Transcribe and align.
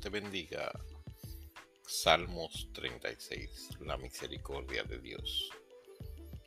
Te 0.00 0.10
bendiga. 0.10 0.70
Salmos 1.86 2.68
36. 2.74 3.78
La 3.80 3.96
misericordia 3.96 4.84
de 4.84 4.98
Dios. 4.98 5.50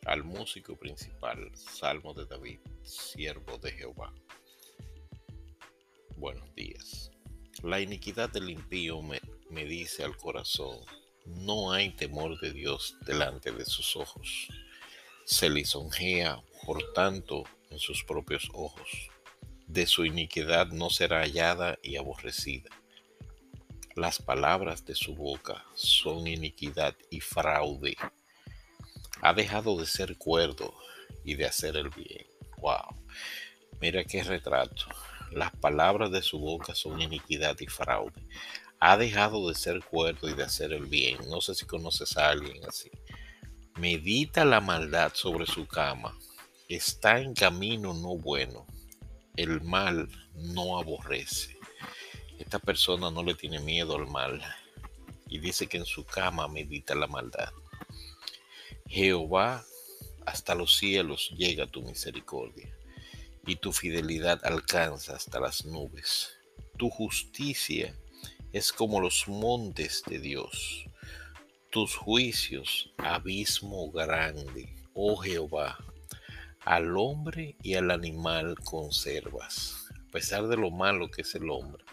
Al 0.05 0.23
músico 0.23 0.77
principal, 0.77 1.51
Salmo 1.55 2.13
de 2.13 2.25
David, 2.25 2.59
siervo 2.83 3.57
de 3.57 3.71
Jehová. 3.71 4.13
Buenos 6.15 6.53
días. 6.55 7.11
La 7.63 7.81
iniquidad 7.81 8.29
del 8.29 8.49
impío 8.49 9.01
me 9.01 9.65
dice 9.65 10.03
al 10.03 10.15
corazón, 10.15 10.77
no 11.25 11.71
hay 11.71 11.89
temor 11.95 12.39
de 12.39 12.51
Dios 12.51 12.97
delante 13.05 13.51
de 13.51 13.65
sus 13.65 13.95
ojos. 13.95 14.47
Se 15.25 15.49
lisonjea, 15.49 16.41
por 16.65 16.93
tanto, 16.93 17.43
en 17.69 17.79
sus 17.79 18.03
propios 18.03 18.49
ojos. 18.53 19.09
De 19.67 19.85
su 19.85 20.05
iniquidad 20.05 20.67
no 20.67 20.89
será 20.89 21.21
hallada 21.21 21.77
y 21.81 21.97
aborrecida. 21.97 22.69
Las 23.99 24.21
palabras 24.21 24.85
de 24.85 24.95
su 24.95 25.13
boca 25.13 25.65
son 25.73 26.25
iniquidad 26.25 26.95
y 27.09 27.19
fraude. 27.19 27.97
Ha 29.21 29.33
dejado 29.33 29.77
de 29.77 29.85
ser 29.85 30.17
cuerdo 30.17 30.73
y 31.25 31.35
de 31.35 31.45
hacer 31.45 31.75
el 31.75 31.89
bien. 31.89 32.25
Wow. 32.59 32.95
Mira 33.81 34.05
qué 34.05 34.23
retrato. 34.23 34.85
Las 35.33 35.51
palabras 35.51 36.11
de 36.11 36.21
su 36.21 36.39
boca 36.39 36.73
son 36.75 37.01
iniquidad 37.01 37.59
y 37.59 37.67
fraude 37.67 38.25
ha 38.79 38.95
dejado 38.95 39.49
de 39.49 39.55
ser 39.55 39.83
cuerdo 39.83 40.29
y 40.29 40.33
de 40.33 40.43
hacer 40.43 40.71
el 40.71 40.85
bien. 40.85 41.17
No 41.29 41.41
sé 41.41 41.53
si 41.53 41.65
conoces 41.65 42.15
a 42.15 42.29
alguien 42.29 42.63
así. 42.65 42.89
Medita 43.75 44.45
la 44.45 44.61
maldad 44.61 45.11
sobre 45.13 45.45
su 45.45 45.67
cama. 45.67 46.17
Está 46.69 47.19
en 47.19 47.33
camino 47.33 47.93
no 47.93 48.15
bueno. 48.15 48.65
El 49.35 49.59
mal 49.59 50.07
no 50.35 50.79
aborrece. 50.79 51.58
Esta 52.39 52.57
persona 52.57 53.11
no 53.11 53.21
le 53.21 53.35
tiene 53.35 53.59
miedo 53.59 53.97
al 53.97 54.07
mal 54.07 54.41
y 55.27 55.39
dice 55.39 55.67
que 55.67 55.77
en 55.77 55.85
su 55.85 56.05
cama 56.05 56.47
medita 56.47 56.95
la 56.95 57.05
maldad. 57.05 57.51
Jehová, 58.87 59.65
hasta 60.25 60.55
los 60.55 60.77
cielos 60.77 61.31
llega 61.37 61.67
tu 61.67 61.81
misericordia 61.81 62.73
y 63.45 63.57
tu 63.57 63.73
fidelidad 63.73 64.39
alcanza 64.45 65.15
hasta 65.15 65.39
las 65.39 65.65
nubes. 65.65 66.37
Tu 66.77 66.89
justicia 66.89 67.93
es 68.53 68.71
como 68.71 69.01
los 69.01 69.27
montes 69.27 70.01
de 70.07 70.19
Dios. 70.19 70.85
Tus 71.69 71.95
juicios, 71.95 72.93
abismo 72.97 73.91
grande, 73.91 74.73
oh 74.93 75.17
Jehová, 75.17 75.77
al 76.61 76.97
hombre 76.97 77.57
y 77.61 77.75
al 77.75 77.91
animal 77.91 78.55
conservas. 78.63 79.89
A 80.07 80.11
pesar 80.11 80.47
de 80.47 80.55
lo 80.55 80.71
malo 80.71 81.11
que 81.11 81.21
es 81.21 81.35
el 81.35 81.49
hombre, 81.49 81.83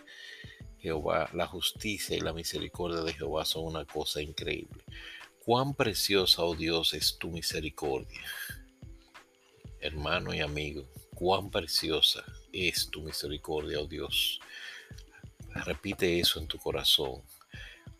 Jehová, 0.80 1.28
la 1.32 1.46
justicia 1.46 2.16
y 2.16 2.20
la 2.20 2.32
misericordia 2.32 3.00
de 3.00 3.12
Jehová 3.12 3.44
son 3.44 3.64
una 3.64 3.84
cosa 3.84 4.20
increíble. 4.22 4.84
Cuán 5.44 5.74
preciosa, 5.74 6.42
oh 6.42 6.54
Dios, 6.54 6.92
es 6.94 7.18
tu 7.18 7.30
misericordia. 7.30 8.20
Hermano 9.80 10.34
y 10.34 10.40
amigo, 10.40 10.88
cuán 11.14 11.50
preciosa 11.50 12.24
es 12.52 12.90
tu 12.90 13.02
misericordia, 13.02 13.80
oh 13.80 13.86
Dios. 13.86 14.40
Repite 15.64 16.18
eso 16.18 16.40
en 16.40 16.48
tu 16.48 16.58
corazón. 16.58 17.22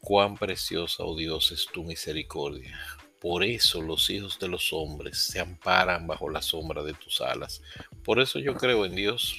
Cuán 0.01 0.37
preciosa, 0.37 1.05
oh 1.05 1.17
Dios, 1.17 1.53
es 1.53 1.67
tu 1.73 1.85
misericordia. 1.85 2.79
Por 3.21 3.43
eso 3.43 3.81
los 3.81 4.11
hijos 4.11 4.39
de 4.39 4.49
los 4.49 4.73
hombres 4.73 5.19
se 5.19 5.41
amparan 5.41 6.07
bajo 6.07 6.29
la 6.29 6.43
sombra 6.43 6.83
de 6.83 6.95
tus 6.95 7.21
alas. 7.21 7.63
Por 8.05 8.21
eso 8.21 8.39
yo 8.39 8.55
creo 8.55 8.85
en 8.85 8.95
Dios, 8.95 9.35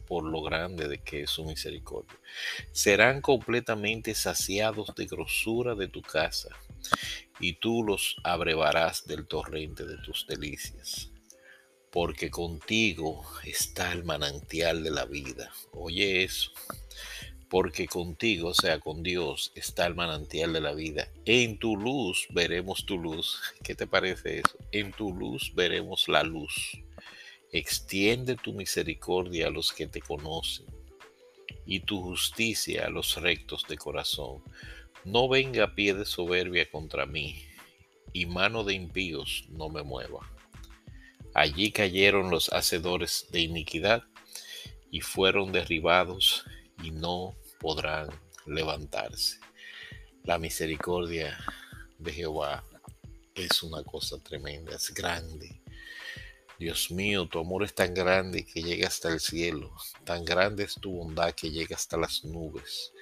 por 0.00 0.24
lo 0.24 0.42
grande 0.42 0.88
de 0.88 0.98
que 0.98 1.22
es 1.22 1.30
su 1.30 1.44
misericordia. 1.44 2.16
Serán 2.72 3.20
completamente 3.20 4.14
saciados 4.14 4.94
de 4.94 5.06
grosura 5.06 5.74
de 5.74 5.88
tu 5.88 6.02
casa, 6.02 6.50
y 7.40 7.54
tú 7.54 7.82
los 7.82 8.16
abrevarás 8.24 9.06
del 9.06 9.26
torrente 9.26 9.84
de 9.84 9.98
tus 9.98 10.26
delicias. 10.26 11.10
Porque 11.90 12.30
contigo 12.30 13.24
está 13.44 13.92
el 13.92 14.04
manantial 14.04 14.82
de 14.82 14.90
la 14.90 15.06
vida. 15.06 15.50
Oye 15.72 16.24
eso 16.24 16.52
porque 17.48 17.86
contigo, 17.86 18.48
o 18.48 18.54
sea, 18.54 18.80
con 18.80 19.02
Dios, 19.02 19.52
está 19.54 19.86
el 19.86 19.94
manantial 19.94 20.52
de 20.52 20.60
la 20.60 20.74
vida. 20.74 21.08
En 21.24 21.58
tu 21.58 21.76
luz 21.76 22.26
veremos 22.30 22.86
tu 22.86 22.98
luz. 22.98 23.40
¿Qué 23.62 23.74
te 23.74 23.86
parece 23.86 24.38
eso? 24.38 24.58
En 24.72 24.92
tu 24.92 25.14
luz 25.14 25.52
veremos 25.54 26.08
la 26.08 26.22
luz. 26.22 26.78
Extiende 27.56 28.36
tu 28.36 28.52
misericordia 28.52 29.46
a 29.46 29.50
los 29.50 29.72
que 29.72 29.86
te 29.86 30.02
conocen 30.02 30.66
y 31.64 31.80
tu 31.80 32.02
justicia 32.02 32.84
a 32.84 32.90
los 32.90 33.16
rectos 33.16 33.64
de 33.66 33.78
corazón. 33.78 34.42
No 35.06 35.26
venga 35.26 35.74
pie 35.74 35.94
de 35.94 36.04
soberbia 36.04 36.70
contra 36.70 37.06
mí 37.06 37.42
y 38.12 38.26
mano 38.26 38.62
de 38.62 38.74
impíos 38.74 39.46
no 39.48 39.70
me 39.70 39.82
mueva. 39.82 40.30
Allí 41.32 41.72
cayeron 41.72 42.28
los 42.28 42.52
hacedores 42.52 43.26
de 43.30 43.40
iniquidad 43.40 44.04
y 44.90 45.00
fueron 45.00 45.50
derribados 45.50 46.44
y 46.82 46.90
no 46.90 47.38
podrán 47.58 48.10
levantarse. 48.44 49.40
La 50.24 50.38
misericordia 50.38 51.38
de 51.98 52.12
Jehová 52.12 52.62
es 53.34 53.62
una 53.62 53.82
cosa 53.82 54.22
tremenda, 54.22 54.76
es 54.76 54.92
grande. 54.92 55.62
Dios 56.58 56.90
mío, 56.90 57.26
tu 57.26 57.38
amor 57.38 57.64
es 57.64 57.74
tan 57.74 57.92
grande 57.92 58.46
que 58.46 58.62
llega 58.62 58.88
hasta 58.88 59.10
el 59.10 59.20
cielo, 59.20 59.70
tan 60.04 60.24
grande 60.24 60.64
es 60.64 60.74
tu 60.74 60.90
bondad 60.90 61.34
que 61.34 61.50
llega 61.50 61.76
hasta 61.76 61.98
las 61.98 62.24
nubes. 62.24 62.92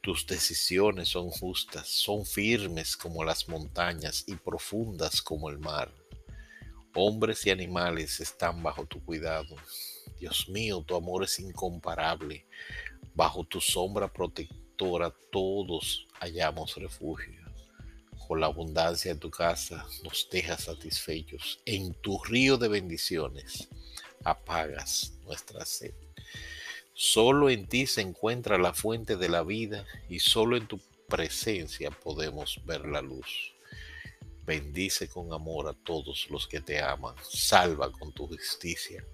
Tus 0.00 0.26
decisiones 0.26 1.10
son 1.10 1.28
justas, 1.28 1.86
son 1.86 2.24
firmes 2.24 2.96
como 2.96 3.22
las 3.22 3.46
montañas 3.46 4.24
y 4.26 4.36
profundas 4.36 5.20
como 5.20 5.50
el 5.50 5.58
mar. 5.58 5.92
Hombres 6.94 7.44
y 7.46 7.50
animales 7.50 8.20
están 8.20 8.62
bajo 8.62 8.86
tu 8.86 9.04
cuidado. 9.04 9.54
Dios 10.18 10.48
mío, 10.48 10.82
tu 10.86 10.96
amor 10.96 11.24
es 11.24 11.38
incomparable. 11.40 12.46
Bajo 13.14 13.44
tu 13.44 13.60
sombra 13.60 14.10
protectora 14.10 15.12
todos 15.30 16.06
hallamos 16.20 16.76
refugio. 16.76 17.43
Con 18.26 18.40
la 18.40 18.46
abundancia 18.46 19.12
de 19.12 19.20
tu 19.20 19.30
casa 19.30 19.86
nos 20.02 20.28
dejas 20.30 20.64
satisfechos. 20.64 21.60
En 21.66 21.92
tu 21.94 22.22
río 22.24 22.56
de 22.56 22.68
bendiciones 22.68 23.68
apagas 24.24 25.12
nuestra 25.24 25.64
sed. 25.66 25.92
Solo 26.94 27.50
en 27.50 27.66
ti 27.66 27.86
se 27.86 28.00
encuentra 28.00 28.56
la 28.56 28.72
fuente 28.72 29.16
de 29.16 29.28
la 29.28 29.42
vida 29.42 29.84
y 30.08 30.20
solo 30.20 30.56
en 30.56 30.66
tu 30.66 30.80
presencia 31.08 31.90
podemos 31.90 32.60
ver 32.64 32.86
la 32.86 33.02
luz. 33.02 33.52
Bendice 34.46 35.08
con 35.08 35.32
amor 35.32 35.68
a 35.68 35.72
todos 35.72 36.28
los 36.30 36.46
que 36.46 36.60
te 36.60 36.80
aman. 36.80 37.14
Salva 37.28 37.90
con 37.90 38.12
tu 38.12 38.26
justicia 38.26 39.04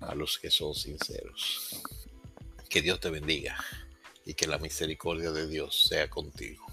a 0.00 0.14
los 0.14 0.38
que 0.38 0.50
son 0.50 0.74
sinceros. 0.74 1.82
Que 2.68 2.82
Dios 2.82 3.00
te 3.00 3.10
bendiga 3.10 3.56
y 4.24 4.34
que 4.34 4.46
la 4.46 4.58
misericordia 4.58 5.30
de 5.32 5.46
Dios 5.46 5.86
sea 5.88 6.08
contigo. 6.08 6.66